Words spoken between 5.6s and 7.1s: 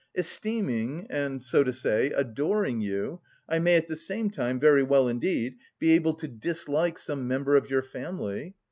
be able to dislike